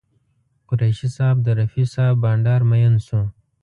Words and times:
قریشي 0.67 1.07
صاحب 1.15 1.37
د 1.43 1.47
رفیع 1.59 1.85
صاحب 1.95 2.15
بانډار 2.23 2.61
مین 2.69 2.93
شو. 3.05 3.21